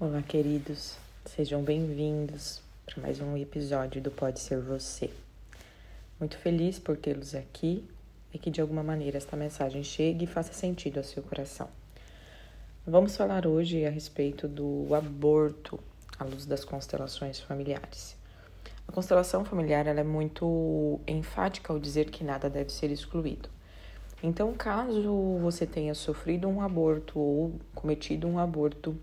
[0.00, 5.08] Olá, queridos, sejam bem-vindos para mais um episódio do Pode Ser Você.
[6.18, 7.88] Muito feliz por tê-los aqui
[8.32, 11.68] e que de alguma maneira esta mensagem chegue e faça sentido ao seu coração.
[12.84, 15.78] Vamos falar hoje a respeito do aborto
[16.18, 18.16] à luz das constelações familiares.
[18.88, 23.48] A constelação familiar é muito enfática ao dizer que nada deve ser excluído.
[24.20, 28.98] Então, caso você tenha sofrido um aborto ou cometido um aborto,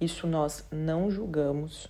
[0.00, 1.88] isso nós não julgamos.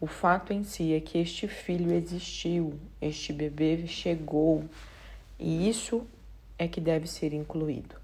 [0.00, 4.64] O fato em si é que este filho existiu, este bebê chegou,
[5.38, 6.06] e isso
[6.58, 7.96] é que deve ser incluído.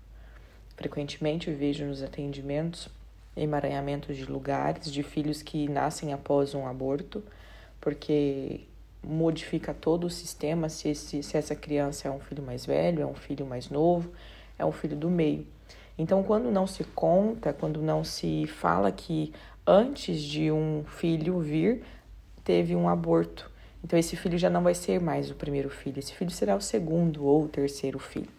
[0.77, 2.91] Frequentemente vejo nos atendimentos
[3.37, 7.23] emaranhamentos de lugares de filhos que nascem após um aborto,
[7.81, 8.63] porque
[9.05, 13.07] modifica todo o sistema se, esse, se essa criança é um filho mais velho, é
[13.07, 14.11] um filho mais novo,
[14.59, 15.47] é um filho do meio.
[15.99, 19.33] Então, quando não se conta, quando não se fala que
[19.67, 21.83] antes de um filho vir,
[22.45, 23.51] teve um aborto.
[23.83, 26.61] Então, esse filho já não vai ser mais o primeiro filho, esse filho será o
[26.61, 28.31] segundo ou o terceiro filho.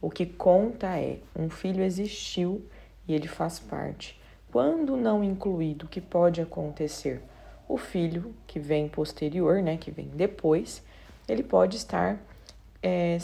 [0.00, 2.64] O que conta é: um filho existiu
[3.06, 4.20] e ele faz parte.
[4.50, 7.22] Quando não incluído, o que pode acontecer?
[7.68, 10.82] O filho que vem posterior, né, que vem depois,
[11.26, 12.20] ele pode estar
[12.82, 13.16] é,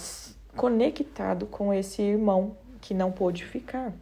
[0.56, 3.92] conectado com esse irmão que não pôde ficar.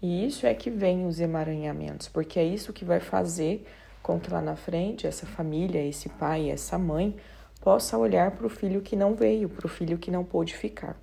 [0.00, 3.66] E isso é que vem os emaranhamentos, porque é isso que vai fazer
[4.02, 7.16] com que lá na frente essa família, esse pai, essa mãe
[7.60, 10.96] possa olhar para o filho que não veio, para o filho que não pôde ficar.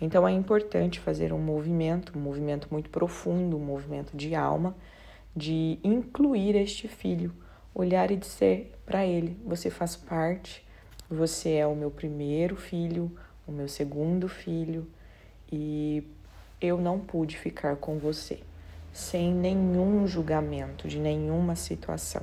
[0.00, 4.76] Então é importante fazer um movimento, um movimento muito profundo, um movimento de alma,
[5.34, 7.32] de incluir este filho,
[7.74, 10.66] olhar e dizer para ele: você faz parte,
[11.08, 13.10] você é o meu primeiro filho,
[13.46, 14.86] o meu segundo filho
[15.50, 16.02] e
[16.64, 18.40] eu não pude ficar com você
[18.94, 22.22] sem nenhum julgamento de nenhuma situação.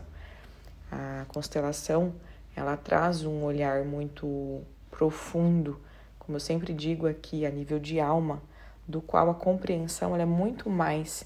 [0.89, 2.13] A constelação,
[2.55, 5.79] ela traz um olhar muito profundo,
[6.17, 8.41] como eu sempre digo aqui, a nível de alma,
[8.87, 11.25] do qual a compreensão é muito mais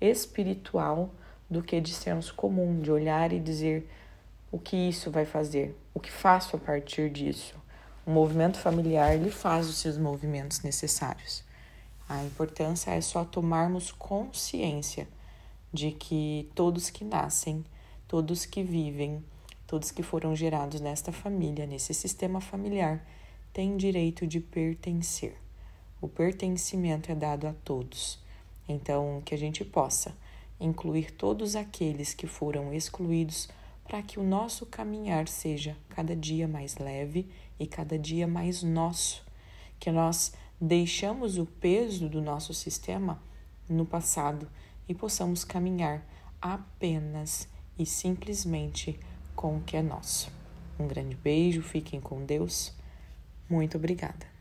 [0.00, 1.10] espiritual
[1.48, 3.88] do que de senso comum, de olhar e dizer
[4.50, 7.54] o que isso vai fazer, o que faço a partir disso.
[8.06, 11.45] O movimento familiar ele faz os seus movimentos necessários.
[12.08, 15.08] A importância é só tomarmos consciência
[15.72, 17.64] de que todos que nascem,
[18.06, 19.24] todos que vivem,
[19.66, 23.04] todos que foram gerados nesta família, nesse sistema familiar,
[23.52, 25.36] têm direito de pertencer.
[26.00, 28.18] O pertencimento é dado a todos.
[28.68, 30.16] Então, que a gente possa
[30.60, 33.48] incluir todos aqueles que foram excluídos
[33.84, 37.28] para que o nosso caminhar seja cada dia mais leve
[37.58, 39.24] e cada dia mais nosso.
[39.78, 43.20] Que nós deixamos o peso do nosso sistema
[43.68, 44.48] no passado
[44.88, 46.04] e possamos caminhar
[46.40, 48.98] apenas e simplesmente
[49.34, 50.30] com o que é nosso.
[50.78, 52.72] Um grande beijo, fiquem com Deus.
[53.48, 54.35] Muito obrigada.